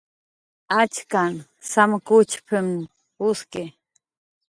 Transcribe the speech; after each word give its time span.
"Achkan 0.81 1.33
samkuchp""mn 1.71 2.69
uski" 3.29 3.63